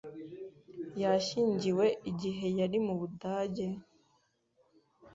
Yashyingiwe 1.01 1.85
igihe 2.11 2.45
yari 2.59 2.77
mu 2.85 2.93
Budage? 2.99 3.67